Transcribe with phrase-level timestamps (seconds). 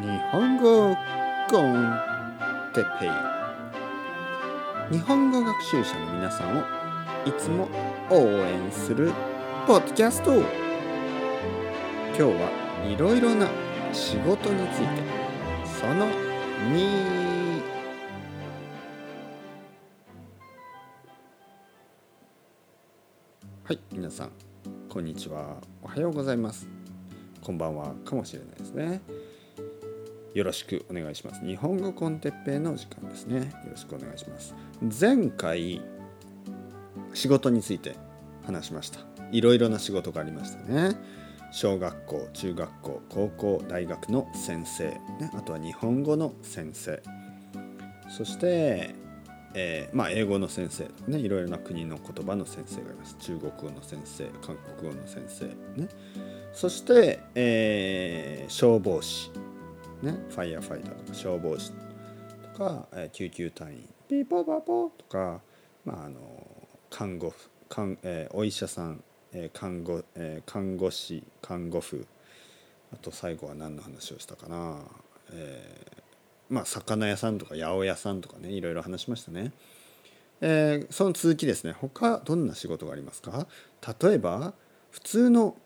[0.00, 0.96] 日本語
[1.50, 1.98] コン
[2.72, 3.08] テペイ。
[4.92, 6.60] 日本語学習者の皆さんを
[7.26, 7.68] いつも
[8.08, 9.12] 応援する
[9.66, 10.34] ポッドキャスト。
[10.34, 10.44] 今
[12.14, 12.48] 日は
[12.86, 13.48] いろいろな
[13.92, 15.02] 仕事について
[15.80, 16.06] その
[16.72, 17.60] 2
[23.64, 24.30] はい皆さん
[24.88, 25.56] こんにちは。
[25.82, 26.68] おはようございます。
[27.42, 27.94] こんばんは。
[28.04, 29.00] かもしれないですね。
[30.34, 31.44] よろしくお願いします。
[31.44, 33.38] 日本語コンテッペイの時間ですね。
[33.64, 34.54] よろしくお願いします。
[35.00, 35.80] 前回
[37.14, 37.96] 仕事について
[38.44, 39.00] 話しました。
[39.32, 40.96] いろいろな仕事がありましたね。
[41.50, 47.02] 小学校中学校高校大学の先生、ね、あとは日本語の先生。
[48.10, 48.94] そして、
[49.54, 50.88] えーまあ、英語の先生。
[51.10, 53.16] ねいろいろな国の言葉の先生がいます。
[53.18, 55.46] 中国語の先生韓国語の先生。
[55.80, 55.88] ね。
[56.52, 59.30] そして、えー消防士。
[60.02, 61.72] ねファイヤーファイターとか消防士
[62.54, 65.40] とか、えー救急隊員ピーポーパーポーとか、
[65.84, 66.18] まあ、あの
[66.90, 72.06] 看護婦看、えーお医者さん、えー看護えー看護師看護婦
[72.92, 74.78] あと最後は何の話をしたかな、
[75.32, 76.02] えー
[76.48, 79.52] まあ魚屋さんとか八百屋さんとかねいろいろ話しましたね。
[80.40, 83.46] えーその続きですね他どんな仕事がありますか？
[84.02, 84.54] 例えば
[84.90, 85.56] 普通の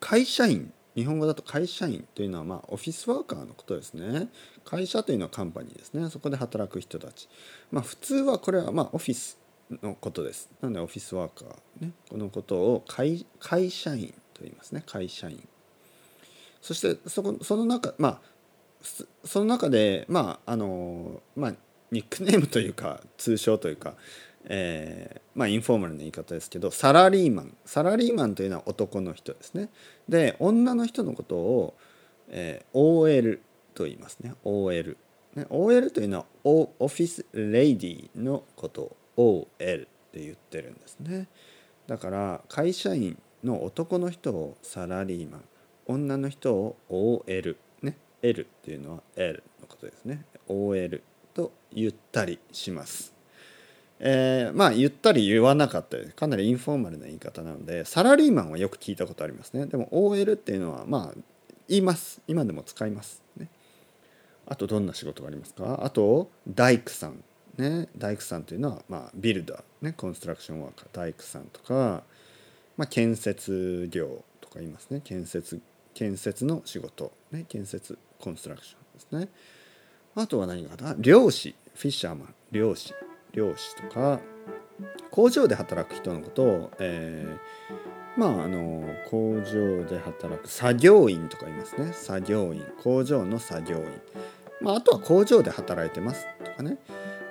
[0.00, 4.28] 会社員日本語だと会社員というのはまあオフィスワーカーのことですね。
[4.64, 6.08] 会社というのはカンパニーですね。
[6.10, 7.28] そこで働く人たち。
[7.70, 9.38] まあ普通はこれはまあオフィス
[9.82, 10.50] のことです。
[10.60, 14.82] なのでオフィスワーカー、ね、このことを会会社員と言いますね。
[14.86, 15.46] 会社員。
[16.60, 18.20] そしてそこその中まあ
[19.24, 21.54] その中でまああのまあ
[21.90, 23.94] ニックネームというか通称というか、
[24.46, 27.56] えーまあインフォーマルな言い方ですけどサラリーマン。
[27.64, 29.70] サラリーマンというのは男の人ですね。
[30.08, 31.74] で女の人のことを、
[32.28, 33.40] えー OL
[33.74, 34.34] と言いますね。
[34.44, 34.96] OL
[35.34, 41.28] ね OL というのはオオフィスレディのことを OL って言ってるんですね。
[41.86, 45.44] だから会社員の男の人をサラリーマン。
[45.86, 50.24] 女の人を OL ね L っていうのは L のことですね。
[50.46, 51.02] OL
[51.34, 53.21] と言ったりします。
[54.04, 59.66] えーまあ言ったり言わなかったりかなりインフォーマルな言い方なのでサラリーマンはよく聞いたことありますね。
[59.66, 61.20] でも OL っていうのはまあ
[61.68, 62.20] 言います。
[62.26, 63.22] 今でも使います。
[63.36, 63.48] ね。
[64.48, 65.84] あとどんな仕事がありますか？
[65.84, 67.22] あと大工さん。
[67.56, 67.88] ね。
[67.96, 69.62] 大工さんというのはまあビルダー。
[69.82, 69.92] ね。
[69.96, 70.88] コンストラクションワーカー。
[70.92, 72.02] 大工さんとか
[72.76, 75.00] まあ建設業とか言いますね。
[75.04, 75.60] 建設
[75.94, 77.12] 建設の仕事。
[77.30, 77.44] ね。
[77.48, 79.32] 建設コンストラクションですね。
[80.16, 80.96] あとは何かな？
[80.98, 81.54] 漁師。
[81.76, 82.34] フィッシャーマン。
[82.50, 82.92] 漁師。
[83.32, 84.20] 漁師とか
[85.10, 91.92] 工場で働く人のことを、えーまああの工場で働く作業員とか言いますね。
[91.92, 92.64] 作業員。
[92.82, 93.84] 工場の作業員、
[94.60, 96.78] まあ、あとは工場で働いてますとかね。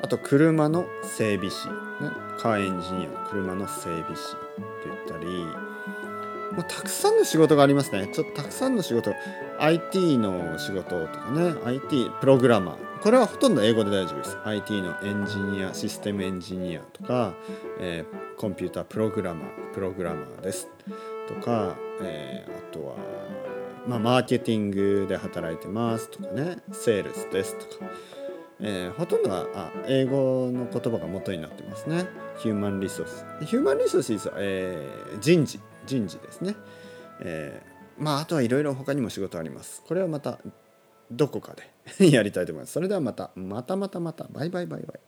[0.02, 2.10] あと車の整備士、ね、
[2.40, 3.30] カーエンジニア。
[3.30, 4.38] 車の整備士と
[4.86, 5.46] 言ったり。
[6.56, 8.10] もうたくさんの仕事がありますね。
[8.12, 9.14] ちょっとたくさんの仕事。
[9.60, 11.54] IT の仕事とかね。
[11.66, 12.91] IT プログラマー。
[13.02, 14.38] これはほとんど英語で大丈夫です。
[14.46, 17.34] IT のエンジニアシステムエンジニアとか、
[17.80, 20.68] えーコンピュータープログラマープログラマーです。
[21.28, 22.96] とか、えーあとは、
[23.88, 26.58] まあ、マーケティングで働いてますとかね。
[26.72, 27.92] セールスですとか、
[28.60, 32.06] えーほとんどはあ英語の言葉が元になってますね。
[32.38, 35.60] ヒューマンリソースヒューマンリソースは、えー人事。
[35.88, 36.56] 人事ですね、
[37.22, 39.84] えーまああとはいろいろ他にも仕事あります。
[39.88, 40.40] これはまた
[41.12, 41.56] どこか
[42.00, 42.74] で やりたいと思います。
[42.74, 44.26] それではまたまたまたまた。
[44.32, 45.00] バイバイバイバイ。